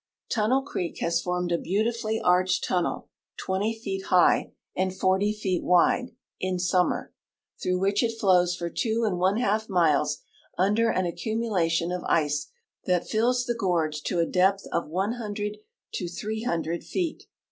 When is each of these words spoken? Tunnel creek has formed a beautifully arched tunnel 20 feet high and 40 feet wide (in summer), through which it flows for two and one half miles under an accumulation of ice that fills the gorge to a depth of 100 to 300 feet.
Tunnel 0.31 0.63
creek 0.63 0.97
has 1.01 1.21
formed 1.21 1.51
a 1.51 1.59
beautifully 1.59 2.19
arched 2.19 2.63
tunnel 2.63 3.09
20 3.37 3.77
feet 3.77 4.05
high 4.05 4.51
and 4.75 4.91
40 4.97 5.31
feet 5.31 5.63
wide 5.63 6.15
(in 6.39 6.57
summer), 6.57 7.13
through 7.61 7.77
which 7.77 8.01
it 8.01 8.17
flows 8.19 8.55
for 8.55 8.67
two 8.71 9.03
and 9.05 9.19
one 9.19 9.37
half 9.37 9.69
miles 9.69 10.23
under 10.57 10.89
an 10.89 11.05
accumulation 11.05 11.91
of 11.91 12.03
ice 12.05 12.47
that 12.85 13.07
fills 13.07 13.45
the 13.45 13.53
gorge 13.53 14.01
to 14.05 14.17
a 14.17 14.25
depth 14.25 14.65
of 14.71 14.87
100 14.87 15.59
to 15.93 16.07
300 16.09 16.83
feet. 16.83 17.27